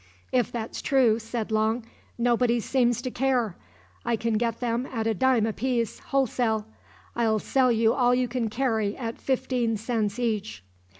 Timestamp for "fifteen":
9.21-9.77